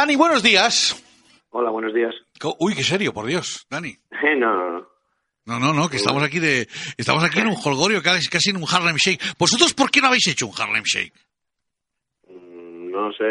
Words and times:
Dani, 0.00 0.16
buenos 0.16 0.42
días. 0.42 0.96
Hola, 1.50 1.68
buenos 1.68 1.92
días. 1.92 2.14
Uy, 2.58 2.74
qué 2.74 2.82
serio, 2.82 3.12
por 3.12 3.26
Dios, 3.26 3.66
Dani. 3.68 3.94
no, 4.38 4.56
no, 4.56 4.70
no. 4.70 4.88
No, 5.44 5.58
no, 5.60 5.74
no, 5.74 5.90
que 5.90 5.98
estamos 5.98 6.22
aquí 6.22 6.38
de, 6.38 6.66
estamos 6.96 7.22
aquí 7.22 7.40
en 7.40 7.48
un 7.48 7.56
holgorio, 7.62 8.00
casi, 8.02 8.26
casi 8.30 8.48
en 8.48 8.56
un 8.56 8.64
Harlem 8.66 8.96
Shake. 8.96 9.20
¿Vosotros 9.38 9.74
por 9.74 9.90
qué 9.90 10.00
no 10.00 10.06
habéis 10.06 10.26
hecho 10.28 10.46
un 10.46 10.54
Harlem 10.58 10.84
Shake? 10.84 11.12
Mm, 12.28 12.90
No 12.90 13.12
sé, 13.12 13.26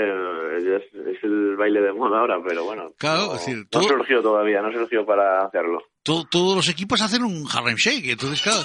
es, 0.58 0.84
es 1.18 1.24
el 1.24 1.55
baile 1.58 1.82
de 1.82 1.92
moda 1.92 2.20
ahora, 2.20 2.36
pero 2.47 2.63
bueno. 2.65 2.92
Claro, 2.99 3.26
no, 3.29 3.33
es 3.33 3.40
decir, 3.40 3.58
no 3.58 3.65
todo- 3.72 3.88
surgió 3.88 4.22
todavía, 4.22 4.62
no 4.62 4.72
surgió 4.72 5.04
para 5.08 5.46
hacerlo. 5.47 5.81
To- 6.04 6.28
todos 6.29 6.56
los 6.56 6.70
equipos 6.70 7.01
hacen 7.01 7.24
un 7.24 7.47
Harlem 7.51 7.78
Shake, 7.78 8.10
entonces, 8.12 8.44
claro, 8.44 8.62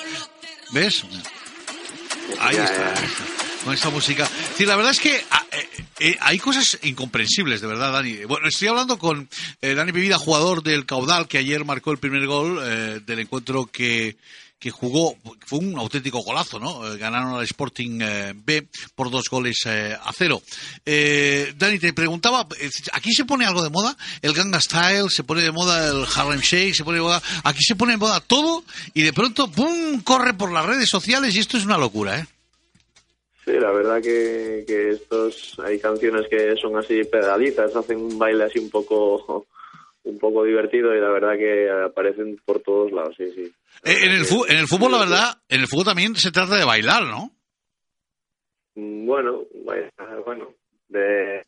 ¿ves? 0.75 1.05
Ahí 2.39 2.57
está, 2.57 2.89
ahí 2.89 3.05
está, 3.05 3.43
con 3.64 3.74
esta 3.74 3.90
música. 3.90 4.28
Sí, 4.56 4.66
la 4.66 4.76
verdad 4.76 4.92
es 4.92 5.00
que 5.00 5.24
ah, 5.30 5.44
eh, 5.50 5.68
eh, 6.00 6.16
hay 6.20 6.38
cosas 6.38 6.78
incomprensibles, 6.82 7.60
de 7.60 7.66
verdad, 7.66 7.92
Dani. 7.92 8.24
Bueno, 8.24 8.48
estoy 8.48 8.68
hablando 8.68 8.98
con 8.98 9.28
eh, 9.62 9.74
Dani 9.74 9.92
Bebida, 9.92 10.18
jugador 10.18 10.62
del 10.62 10.86
Caudal, 10.86 11.28
que 11.28 11.38
ayer 11.38 11.64
marcó 11.64 11.92
el 11.92 11.98
primer 11.98 12.27
gol 12.27 12.60
eh, 12.62 13.00
del 13.06 13.20
encuentro 13.20 13.66
que, 13.66 14.16
que 14.58 14.70
jugó. 14.70 15.16
Fue 15.46 15.60
un 15.60 15.78
auténtico 15.78 16.19
golazo, 16.19 16.58
¿no? 16.58 16.80
Ganaron 16.98 17.34
al 17.34 17.45
Sporting 17.45 18.00
B 18.45 18.66
por 18.95 19.10
dos 19.10 19.24
goles 19.30 19.62
a 19.66 20.12
cero. 20.12 20.42
Eh, 20.84 21.55
Dani, 21.56 21.78
te 21.78 21.92
preguntaba, 21.92 22.46
¿aquí 22.92 23.12
se 23.12 23.24
pone 23.24 23.46
algo 23.46 23.62
de 23.62 23.70
moda? 23.70 23.96
El 24.20 24.34
Ganga 24.34 24.60
Style, 24.60 25.10
se 25.10 25.22
pone 25.22 25.42
de 25.42 25.52
moda 25.52 25.88
el 25.88 26.05
Harlem 26.14 26.41
Shake, 26.41 26.74
se 26.74 26.84
pone 26.84 26.98
de 26.98 27.05
moda... 27.05 27.22
Aquí 27.44 27.62
se 27.62 27.77
pone 27.77 27.92
de 27.92 27.98
moda 27.98 28.20
todo 28.20 28.64
y 28.94 29.02
de 29.02 29.12
pronto, 29.12 29.50
¡pum!, 29.50 30.00
corre 30.02 30.34
por 30.34 30.50
las 30.50 30.66
redes 30.66 30.88
sociales 30.88 31.36
y 31.36 31.38
esto 31.38 31.56
es 31.56 31.64
una 31.64 31.78
locura, 31.78 32.19
¿eh? 32.19 32.27
Sí, 33.45 33.53
la 33.53 33.71
verdad 33.73 34.01
que, 34.03 34.65
que 34.66 34.91
estos 34.91 35.59
hay 35.59 35.79
canciones 35.79 36.27
que 36.29 36.57
son 36.57 36.77
así 36.77 37.05
pedalitas, 37.05 37.77
hacen 37.77 37.98
un 38.01 38.19
baile 38.19 38.45
así 38.45 38.59
un 38.59 38.70
poco 38.70 39.47
un 40.05 40.19
poco 40.19 40.45
divertido 40.45 40.95
y 40.95 41.01
la 41.01 41.09
verdad 41.11 41.37
que 41.37 41.70
aparecen 41.70 42.39
por 42.45 42.61
todos 42.61 42.92
lados, 42.92 43.14
sí, 43.17 43.31
sí. 43.34 43.53
Eh, 43.84 44.05
En 44.05 44.11
el, 44.12 44.25
en 44.48 44.59
el 44.59 44.67
fútbol, 44.67 44.92
la 44.92 44.98
verdad, 44.98 45.28
en 45.48 45.61
el 45.61 45.67
fútbol 45.67 45.84
también 45.86 46.14
se 46.14 46.31
trata 46.31 46.56
de 46.56 46.64
bailar, 46.64 47.05
¿no? 47.05 47.31
Mm, 48.75 49.06
Bueno, 49.06 49.42
bueno, 50.25 50.48
de- 50.89 51.41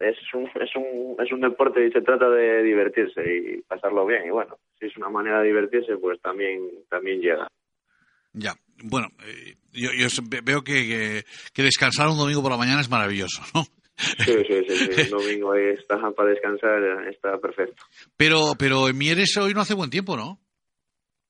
es, 0.00 0.34
un, 0.34 0.48
es, 0.60 0.76
un, 0.76 1.16
es 1.24 1.32
un 1.32 1.40
deporte 1.40 1.86
y 1.86 1.90
se 1.90 2.02
trata 2.02 2.28
de 2.30 2.62
divertirse 2.62 3.22
y 3.26 3.62
pasarlo 3.62 4.06
bien. 4.06 4.26
Y 4.26 4.30
bueno, 4.30 4.56
si 4.78 4.86
es 4.86 4.96
una 4.96 5.08
manera 5.08 5.40
de 5.40 5.48
divertirse, 5.48 5.96
pues 5.96 6.20
también, 6.20 6.68
también 6.88 7.20
llega. 7.20 7.48
Ya, 8.34 8.54
bueno, 8.82 9.08
eh, 9.26 9.54
yo, 9.72 9.90
yo 9.92 10.08
ve- 10.28 10.40
veo 10.44 10.62
que, 10.62 10.74
que, 10.86 11.24
que 11.52 11.62
descansar 11.62 12.08
un 12.08 12.18
domingo 12.18 12.42
por 12.42 12.50
la 12.50 12.58
mañana 12.58 12.80
es 12.80 12.90
maravilloso, 12.90 13.42
¿no? 13.54 13.64
Sí, 13.96 14.32
sí, 14.48 14.64
sí, 14.68 14.76
sí. 14.76 15.00
El 15.02 15.10
domingo 15.10 15.52
ahí 15.52 15.66
está 15.78 15.96
para 16.10 16.30
descansar, 16.30 17.06
está 17.08 17.38
perfecto. 17.38 17.84
Pero, 18.16 18.54
pero 18.58 18.88
en 18.88 18.98
Mieres 18.98 19.36
hoy 19.36 19.54
no 19.54 19.60
hace 19.60 19.74
buen 19.74 19.88
tiempo, 19.90 20.16
¿no? 20.16 20.40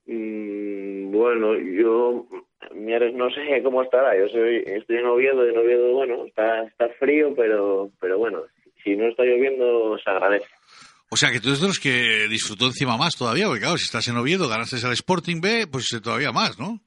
Mm, 0.06 1.10
bueno, 1.12 1.54
yo, 1.58 2.26
Mieres, 2.74 3.14
no 3.14 3.28
sé 3.30 3.62
cómo 3.62 3.82
estará. 3.82 4.18
Yo 4.18 4.28
soy, 4.28 4.62
estoy 4.66 4.96
en 4.96 5.06
Oviedo, 5.06 5.46
y 5.46 5.50
en 5.50 5.58
Oviedo, 5.58 5.92
bueno, 5.92 6.24
está, 6.26 6.62
está 6.64 6.88
frío, 6.98 7.34
pero, 7.36 7.90
pero 8.00 8.18
bueno, 8.18 8.40
si 8.82 8.96
no 8.96 9.08
está 9.08 9.24
lloviendo, 9.24 9.96
se 10.02 10.10
agradece. 10.10 10.46
O 11.10 11.16
sea, 11.16 11.30
que 11.30 11.40
tú 11.40 11.48
eres 11.48 11.60
de 11.60 11.68
los 11.68 11.78
que 11.78 12.26
disfrutó 12.28 12.66
encima 12.66 12.96
más 12.96 13.14
todavía, 13.16 13.46
porque 13.46 13.60
claro, 13.60 13.76
si 13.76 13.84
estás 13.84 14.08
en 14.08 14.16
Oviedo, 14.16 14.48
ganaste 14.48 14.76
al 14.84 14.92
Sporting 14.94 15.40
B, 15.40 15.66
pues 15.70 15.86
todavía 16.02 16.32
más, 16.32 16.58
¿no? 16.58 16.80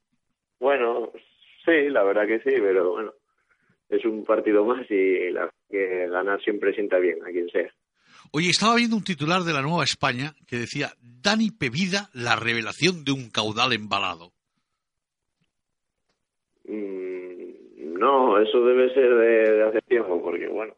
Sí, 1.67 1.89
la 1.89 2.03
verdad 2.03 2.25
que 2.25 2.39
sí, 2.39 2.55
pero 2.61 2.91
bueno, 2.91 3.13
es 3.89 4.03
un 4.05 4.23
partido 4.23 4.63
más 4.65 4.89
y 4.89 5.29
la 5.31 5.49
que 5.69 6.07
ganar 6.07 6.41
siempre 6.41 6.73
sienta 6.73 6.97
bien 6.97 7.17
a 7.23 7.29
quien 7.31 7.49
sea. 7.49 7.69
Oye, 8.31 8.49
estaba 8.49 8.75
viendo 8.75 8.95
un 8.95 9.03
titular 9.03 9.41
de 9.43 9.53
la 9.53 9.61
Nueva 9.61 9.83
España 9.83 10.33
que 10.47 10.55
decía, 10.57 10.93
Dani 11.01 11.51
Pevida, 11.51 12.09
la 12.13 12.35
revelación 12.35 13.03
de 13.03 13.11
un 13.11 13.29
caudal 13.29 13.73
embalado. 13.73 14.31
Mm, 16.65 17.99
no, 17.99 18.39
eso 18.39 18.63
debe 18.65 18.93
ser 18.93 19.09
de, 19.15 19.51
de 19.57 19.63
hace 19.63 19.81
tiempo, 19.81 20.21
porque 20.21 20.47
bueno, 20.47 20.73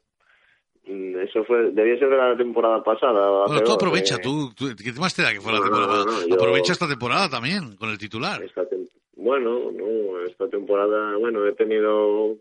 mm, 0.86 1.18
eso 1.20 1.44
fue, 1.46 1.72
debía 1.72 1.98
ser 1.98 2.10
de 2.10 2.18
la 2.18 2.38
temporada 2.38 2.84
pasada. 2.84 3.46
Bueno, 3.48 3.64
tú 3.64 3.72
aprovecha, 3.74 4.18
tú, 4.20 4.54
tú- 4.56 4.76
¿qué 4.76 4.92
más 4.94 5.16
te 5.16 5.24
da 5.24 5.32
que 5.34 5.42
fue 5.42 5.52
la 5.52 5.60
No, 5.60 5.66
temporada? 5.66 6.06
no, 6.06 6.12
no, 6.22 6.28
yo- 6.28 6.36
Aprovecha 6.36 6.74
esta 6.74 6.88
temporada 6.88 7.30
también, 7.30 7.76
con 7.78 7.90
el 7.90 7.98
titular. 7.98 8.42
esta 8.44 8.64
tem- 8.70 8.88
bueno, 9.16 9.72
no, 9.72 9.86
esta 10.40 10.50
temporada, 10.50 11.18
bueno, 11.18 11.46
he 11.46 11.54
tenido 11.54 12.38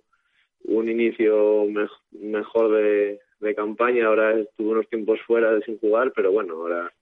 un 0.64 0.88
inicio 0.88 1.64
mej- 1.64 1.90
mejor 2.12 2.72
de, 2.76 3.18
de 3.40 3.54
campaña, 3.56 4.06
ahora 4.06 4.38
estuve 4.38 4.68
unos 4.70 4.88
tiempos 4.88 5.18
fuera 5.26 5.52
de 5.52 5.62
sin 5.62 5.78
jugar, 5.80 6.12
pero 6.14 6.30
bueno, 6.30 6.54
ahora 6.54 6.92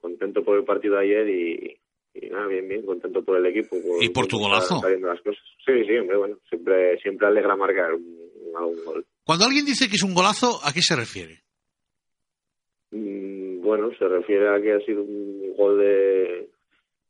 contento 0.00 0.42
por 0.44 0.58
el 0.58 0.64
partido 0.64 0.96
de 0.96 1.02
ayer 1.02 1.28
y, 1.28 1.78
y 2.14 2.28
nada, 2.30 2.46
bien, 2.48 2.68
bien, 2.68 2.82
contento 2.84 3.22
por 3.22 3.36
el 3.38 3.46
equipo. 3.46 3.76
¿Y 4.00 4.08
por 4.08 4.26
tu 4.26 4.38
golazo? 4.38 4.80
las 4.82 5.20
cosas. 5.20 5.42
Sí, 5.64 5.84
sí, 5.86 5.96
hombre, 5.96 6.16
bueno, 6.16 6.38
siempre, 6.48 6.98
siempre 6.98 7.28
alegra 7.28 7.54
marcar 7.54 7.94
un, 7.94 8.18
un- 8.52 8.84
gol. 8.84 9.04
Cuando 9.24 9.44
alguien 9.44 9.64
dice 9.64 9.86
que 9.88 9.94
es 9.94 10.02
un 10.02 10.14
golazo, 10.14 10.58
¿a 10.64 10.72
qué 10.72 10.80
se 10.82 10.96
refiere? 10.96 11.42
Mm, 12.90 13.60
Bueno, 13.62 13.90
se 13.96 14.08
refiere 14.08 14.48
a 14.48 14.60
que 14.60 14.72
ha 14.72 14.80
sido 14.80 15.02
un 15.02 15.54
gol 15.56 15.78
de 15.78 16.48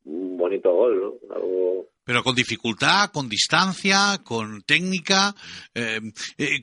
un 0.04 0.36
bonito 0.36 0.72
gol, 0.74 1.00
¿no? 1.00 1.34
Algo 1.34 1.69
Pero 2.04 2.22
con 2.22 2.34
dificultad, 2.34 3.10
con 3.12 3.28
distancia, 3.28 4.18
con 4.24 4.62
técnica. 4.62 5.34
eh, 5.74 6.00
eh, 6.38 6.60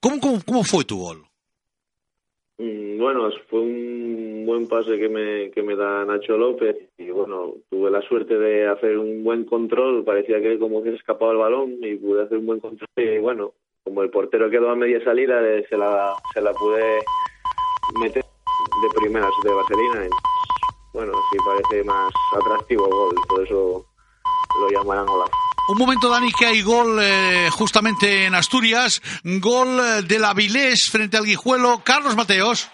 ¿cómo, 0.00 0.64
fue 0.64 0.84
tu 0.84 0.98
gol? 0.98 1.24
Mm, 2.58 2.98
Bueno, 2.98 3.28
fue 3.48 3.60
un 3.60 4.44
buen 4.46 4.68
pase 4.68 4.98
que 4.98 5.08
me, 5.08 5.50
que 5.50 5.62
me 5.62 5.74
da 5.74 6.04
Nacho 6.04 6.36
López 6.36 6.76
y 6.98 7.10
bueno, 7.10 7.54
tuve 7.70 7.90
la 7.90 8.02
suerte 8.02 8.38
de 8.38 8.68
hacer 8.68 8.98
un 8.98 9.24
buen 9.24 9.44
control, 9.44 10.04
parecía 10.04 10.40
que 10.40 10.58
como 10.58 10.82
que 10.82 10.90
se 10.90 10.96
escapaba 10.96 11.32
el 11.32 11.38
balón 11.38 11.76
y 11.82 11.96
pude 11.96 12.22
hacer 12.22 12.38
un 12.38 12.46
buen 12.46 12.60
control 12.60 12.88
y 12.96 13.18
bueno, 13.18 13.52
como 13.82 14.02
el 14.02 14.10
portero 14.10 14.48
quedó 14.50 14.70
a 14.70 14.76
media 14.76 15.02
salida, 15.02 15.42
eh, 15.46 15.66
se 15.68 15.76
la, 15.76 16.14
se 16.32 16.40
la 16.40 16.52
pude 16.52 17.00
meter 18.00 18.22
de 18.24 19.00
primeras 19.00 19.30
de 19.42 19.52
vaselina 19.52 20.06
y 20.06 20.10
bueno, 20.94 21.12
sí 21.30 21.38
parece 21.44 21.84
más 21.84 22.12
atractivo 22.38 22.84
el 22.86 22.92
gol, 22.92 23.14
por 23.28 23.44
eso 23.44 23.86
lo 24.60 24.70
llamarán 24.70 25.06
golazo. 25.06 25.32
Un 25.66 25.78
momento, 25.78 26.10
Dani, 26.10 26.30
que 26.32 26.46
hay 26.46 26.60
gol 26.60 26.98
eh, 27.00 27.48
justamente 27.50 28.26
en 28.26 28.34
Asturias. 28.34 29.00
Gol 29.22 29.80
eh, 29.80 30.02
del 30.02 30.24
Avilés 30.24 30.90
frente 30.90 31.16
al 31.16 31.24
Guijuelo. 31.24 31.80
Carlos 31.82 32.14
Mateos. 32.14 32.68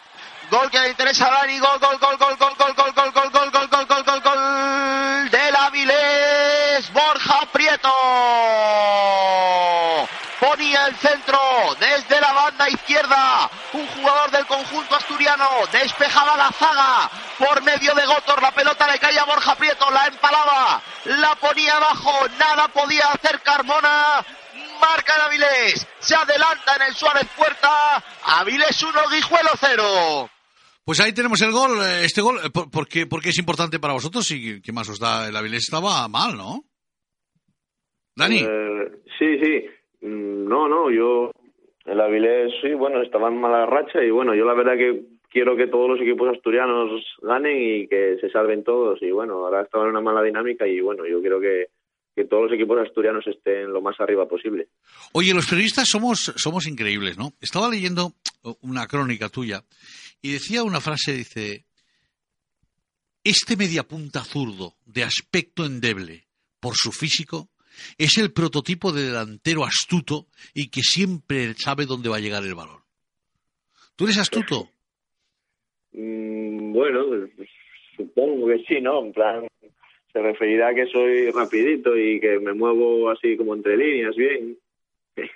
Gol 0.50 0.68
que 0.70 0.80
le 0.80 0.90
interesa 0.90 1.28
a 1.28 1.40
Dani, 1.40 1.60
gol, 1.60 1.78
gol, 1.78 1.98
gol, 2.00 2.16
gol, 2.18 2.36
gol, 2.36 2.54
gol, 2.56 2.74
gol, 2.74 2.92
gol, 2.94 3.12
gol, 3.12 3.30
gol, 3.30 3.50
gol, 3.50 3.68
gol, 3.68 3.86
gol, 3.86 4.04
gol, 4.04 4.20
gol 4.22 5.30
del 5.30 5.54
Avilés, 5.54 6.92
Borja 6.92 7.40
Prieto. 7.52 7.88
Ponía 10.40 10.86
el 10.86 10.96
centro 10.96 11.38
desde 11.78 12.20
la 12.20 12.32
banda 12.32 12.68
izquierda. 12.68 13.48
Un 13.72 13.86
jugador 13.86 14.30
del 14.32 14.46
conjunto 14.46 14.96
asturiano 14.96 15.48
despejaba 15.70 16.36
la 16.36 16.50
zaga 16.50 17.10
por 17.40 17.62
medio 17.64 17.94
de 17.94 18.06
Gotor. 18.06 18.40
La 18.42 18.52
pelota 18.52 18.86
le 18.92 18.98
caía 19.00 19.22
a 19.22 19.26
Borja 19.26 19.56
Prieto, 19.56 19.90
la 19.90 20.06
empalaba, 20.06 20.80
la 21.06 21.34
ponía 21.40 21.76
abajo. 21.76 22.12
Nada 22.38 22.68
podía 22.68 23.06
hacer 23.12 23.40
Carmona. 23.40 24.22
Marca 24.80 25.14
el 25.16 25.22
Avilés. 25.22 25.86
Se 25.98 26.14
adelanta 26.14 26.76
en 26.76 26.82
el 26.88 26.94
Suárez 26.94 27.26
Puerta. 27.36 28.02
Avilés 28.24 28.82
1, 28.82 28.92
Guijuelo 29.10 29.50
0. 29.58 30.30
Pues 30.84 31.00
ahí 31.00 31.12
tenemos 31.12 31.40
el 31.42 31.52
gol. 31.52 31.78
eh, 31.82 32.04
Este 32.04 32.20
gol, 32.22 32.38
eh, 32.44 32.50
por- 32.50 32.70
porque, 32.70 33.06
porque 33.06 33.28
es 33.30 33.38
importante 33.38 33.78
para 33.78 33.92
vosotros 33.94 34.30
y 34.30 34.60
qué 34.62 34.72
más 34.72 34.88
os 34.88 34.98
da. 34.98 35.28
El 35.28 35.36
Avilés 35.36 35.64
estaba 35.68 36.06
mal, 36.08 36.36
¿no? 36.36 36.64
Dani. 38.16 38.38
Eh, 38.40 39.02
sí, 39.18 39.38
sí. 39.42 39.66
Mm, 40.06 40.48
No, 40.48 40.68
no, 40.68 40.90
yo. 40.90 41.30
El 41.84 42.00
Avilés, 42.00 42.52
sí, 42.62 42.72
bueno, 42.74 43.02
estaba 43.02 43.28
en 43.28 43.40
mala 43.40 43.66
racha 43.66 44.02
y 44.02 44.10
bueno, 44.10 44.34
yo 44.34 44.44
la 44.44 44.54
verdad 44.54 44.76
que 44.76 45.02
quiero 45.30 45.56
que 45.56 45.68
todos 45.68 45.88
los 45.88 46.00
equipos 46.00 46.28
asturianos 46.28 47.02
ganen 47.22 47.56
y 47.56 47.88
que 47.88 48.18
se 48.20 48.30
salven 48.30 48.64
todos. 48.64 49.00
Y 49.02 49.10
bueno, 49.10 49.44
ahora 49.44 49.62
estaban 49.62 49.86
en 49.86 49.92
una 49.92 50.00
mala 50.00 50.22
dinámica 50.22 50.66
y 50.66 50.80
bueno, 50.80 51.06
yo 51.06 51.20
quiero 51.20 51.40
que, 51.40 51.68
que 52.14 52.24
todos 52.24 52.44
los 52.44 52.52
equipos 52.52 52.78
asturianos 52.78 53.26
estén 53.26 53.72
lo 53.72 53.80
más 53.80 53.98
arriba 54.00 54.28
posible. 54.28 54.68
Oye, 55.12 55.32
los 55.32 55.46
periodistas 55.46 55.88
somos, 55.88 56.32
somos 56.36 56.66
increíbles, 56.66 57.16
¿no? 57.16 57.32
Estaba 57.40 57.68
leyendo 57.68 58.14
una 58.62 58.86
crónica 58.86 59.28
tuya 59.28 59.62
y 60.20 60.32
decía 60.32 60.62
una 60.62 60.80
frase, 60.80 61.12
dice, 61.12 61.64
este 63.24 63.56
mediapunta 63.56 64.24
zurdo 64.24 64.74
de 64.84 65.04
aspecto 65.04 65.64
endeble 65.64 66.26
por 66.58 66.74
su 66.74 66.92
físico 66.92 67.50
es 67.96 68.18
el 68.18 68.32
prototipo 68.32 68.92
de 68.92 69.04
delantero 69.04 69.64
astuto 69.64 70.26
y 70.52 70.68
que 70.68 70.82
siempre 70.82 71.54
sabe 71.54 71.86
dónde 71.86 72.08
va 72.08 72.16
a 72.16 72.20
llegar 72.20 72.42
el 72.44 72.54
balón. 72.54 72.82
¿Tú 73.96 74.04
eres 74.04 74.18
astuto? 74.18 74.70
Mm, 75.92 76.72
bueno, 76.72 77.28
pues, 77.36 77.48
supongo 77.96 78.48
que 78.48 78.64
sí, 78.64 78.80
¿no? 78.80 79.04
En 79.04 79.12
plan, 79.12 79.46
se 80.12 80.20
referirá 80.20 80.68
a 80.68 80.74
que 80.74 80.86
soy 80.86 81.30
rapidito 81.30 81.96
y 81.96 82.20
que 82.20 82.38
me 82.38 82.52
muevo 82.52 83.10
así 83.10 83.36
como 83.36 83.54
entre 83.54 83.76
líneas 83.76 84.16
bien. 84.16 84.58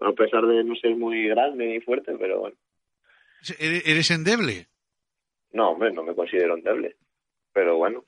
A 0.00 0.12
pesar 0.12 0.44
de 0.46 0.64
no 0.64 0.74
ser 0.74 0.96
muy 0.96 1.28
grande 1.28 1.66
ni 1.66 1.80
fuerte, 1.80 2.12
pero 2.18 2.40
bueno. 2.40 2.56
¿Eres 3.58 4.10
endeble? 4.10 4.66
No, 5.52 5.70
hombre, 5.70 5.92
no 5.92 6.02
me 6.02 6.14
considero 6.14 6.56
endeble. 6.56 6.96
Pero 7.52 7.76
bueno. 7.76 8.04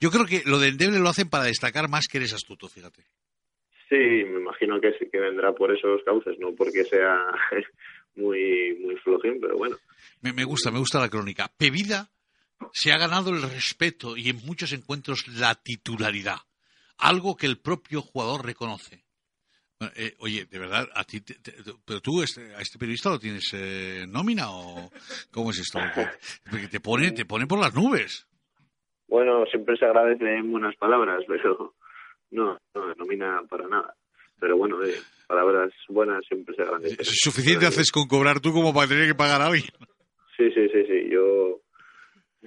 Yo 0.00 0.10
creo 0.10 0.26
que 0.26 0.48
lo 0.48 0.58
de 0.58 0.68
endeble 0.68 1.00
lo 1.00 1.08
hacen 1.08 1.28
para 1.28 1.44
destacar 1.44 1.88
más 1.88 2.06
que 2.06 2.18
eres 2.18 2.34
astuto, 2.34 2.68
fíjate. 2.68 3.02
Sí, 3.88 3.96
me 3.96 4.40
imagino 4.40 4.80
que 4.80 4.92
que 4.92 5.18
vendrá 5.18 5.52
por 5.52 5.74
esos 5.74 6.02
cauces, 6.04 6.38
no 6.38 6.54
porque 6.54 6.84
sea 6.84 7.16
muy, 8.18 8.78
muy 8.80 8.96
flojín, 8.96 9.40
pero 9.40 9.56
bueno. 9.56 9.76
Me, 10.20 10.32
me 10.32 10.44
gusta, 10.44 10.70
me 10.70 10.78
gusta 10.78 11.00
la 11.00 11.08
crónica. 11.08 11.50
Pevida 11.56 12.10
se 12.72 12.92
ha 12.92 12.98
ganado 12.98 13.30
el 13.30 13.42
respeto 13.42 14.16
y 14.16 14.28
en 14.30 14.44
muchos 14.44 14.72
encuentros 14.72 15.26
la 15.28 15.54
titularidad, 15.54 16.38
algo 16.98 17.36
que 17.36 17.46
el 17.46 17.58
propio 17.58 18.02
jugador 18.02 18.44
reconoce. 18.44 19.04
Eh, 19.94 20.16
oye, 20.18 20.44
de 20.46 20.58
verdad, 20.58 20.88
a 20.92 21.04
ti, 21.04 21.22
pero 21.84 22.00
tú 22.00 22.20
este, 22.20 22.52
a 22.54 22.60
este 22.60 22.78
periodista 22.78 23.10
lo 23.10 23.18
tienes 23.20 23.48
eh, 23.54 24.06
nómina 24.08 24.50
o 24.50 24.90
cómo 25.30 25.50
es 25.50 25.60
esto? 25.60 25.78
Porque 26.50 26.66
te 26.66 26.80
pone, 26.80 27.12
te 27.12 27.24
pone 27.24 27.46
por 27.46 27.60
las 27.60 27.74
nubes. 27.74 28.26
Bueno, 29.06 29.46
siempre 29.46 29.76
se 29.76 29.84
agradecen 29.84 30.50
buenas 30.50 30.74
palabras, 30.76 31.22
pero 31.28 31.74
no, 32.32 32.58
no 32.74 32.94
nómina 32.96 33.40
para 33.48 33.68
nada. 33.68 33.94
Pero 34.40 34.56
bueno, 34.56 34.82
eh, 34.84 34.94
palabras 35.26 35.72
buenas 35.88 36.24
siempre 36.26 36.54
se 36.54 36.62
agradecen. 36.62 36.96
¿Es 37.00 37.20
suficiente 37.20 37.66
haces 37.66 37.90
con 37.90 38.06
cobrar 38.06 38.40
tú 38.40 38.52
como 38.52 38.72
para 38.72 38.88
tener 38.88 39.06
que 39.06 39.14
pagar 39.14 39.40
a 39.42 39.46
alguien? 39.46 39.70
Sí, 40.36 40.50
sí, 40.52 40.68
sí, 40.72 40.84
sí. 40.86 41.08
Yo 41.10 41.60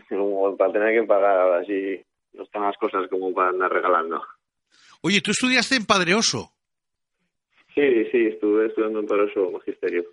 como 0.09 0.55
para 0.57 0.73
tener 0.73 1.01
que 1.01 1.07
pagar 1.07 1.39
ahora 1.39 1.65
sí 1.65 2.01
no 2.33 2.43
están 2.43 2.63
las 2.63 2.77
cosas 2.77 3.07
como 3.09 3.33
para 3.33 3.49
andar 3.49 3.71
regalando. 3.71 4.21
Oye, 5.01 5.21
tú 5.21 5.31
estudiaste 5.31 5.75
en 5.75 5.85
Padreoso. 5.85 6.51
Sí, 7.73 7.81
sí, 8.11 8.27
estuve 8.27 8.67
estudiando 8.67 8.99
en 8.99 9.07
Padreoso 9.07 9.51
Magisterio. 9.51 10.05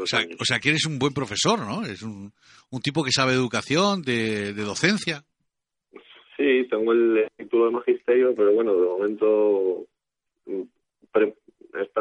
o, 0.00 0.06
sea, 0.06 0.20
o, 0.38 0.44
sea, 0.44 0.58
que 0.58 0.70
eres 0.70 0.86
un 0.86 0.98
buen 0.98 1.14
profesor, 1.14 1.60
¿no? 1.60 1.84
Es 1.84 2.02
un, 2.02 2.32
un 2.70 2.80
tipo 2.80 3.04
que 3.04 3.12
sabe 3.12 3.32
educación, 3.32 4.02
de, 4.02 4.52
de 4.52 4.62
docencia. 4.62 5.22
Sí, 6.36 6.66
tengo 6.68 6.92
el 6.92 7.26
título 7.36 7.66
de 7.66 7.72
magisterio, 7.72 8.34
pero 8.34 8.52
bueno, 8.52 8.74
de 8.74 8.86
momento 8.86 9.86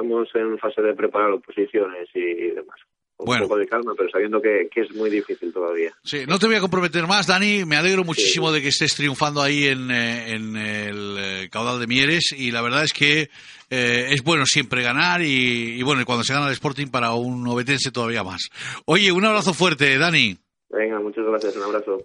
estamos 0.06 0.54
en 0.54 0.58
fase 0.58 0.82
de 0.82 0.94
preparar 0.94 1.32
oposiciones 1.32 2.10
y 2.14 2.52
demás 2.52 2.80
un 3.18 3.40
poco 3.40 3.58
de 3.58 3.68
calma, 3.68 3.94
pero 3.98 4.10
sabiendo 4.10 4.42
que, 4.42 4.68
es 4.76 4.96
muy 4.96 5.10
difícil 5.10 5.54
todavía. 5.54 5.94
Sí, 6.04 6.26
no 6.28 6.38
te 6.38 6.48
voy 6.48 6.56
a 6.56 6.60
comprometer 6.60 7.08
más, 7.08 7.28
Dani. 7.28 7.66
Me 7.66 7.78
alegro 7.78 8.04
muchísimo 8.04 8.52
de 8.52 8.62
que 8.62 8.70
estés 8.70 8.96
triunfando 8.96 9.42
ahí 9.42 9.66
en, 9.66 9.90
eh, 9.90 10.34
en 10.34 10.56
el 10.58 11.18
eh, 11.18 11.50
caudal 11.50 11.80
de 11.80 11.88
Mieres 11.88 12.34
y 12.38 12.52
la 12.52 12.62
verdad 12.62 12.84
es 12.84 12.94
que 12.94 13.30
eh, 13.70 14.08
es 14.10 14.24
bueno 14.24 14.46
siempre 14.46 14.84
ganar 14.84 15.22
y, 15.22 15.80
y, 15.80 15.84
bueno, 15.84 16.04
cuando 16.06 16.24
se 16.24 16.34
gana 16.34 16.48
el 16.48 16.54
Sporting 16.54 16.88
para 16.88 17.14
un 17.14 17.48
obetense 17.48 17.92
todavía 17.92 18.24
más. 18.24 18.50
Oye, 18.86 19.12
un 19.12 19.26
abrazo 19.26 19.54
fuerte, 19.54 19.98
Dani. 19.98 20.38
Venga, 20.70 21.00
muchas 21.00 21.26
gracias, 21.26 21.56
un 21.56 21.64
abrazo. 21.64 22.04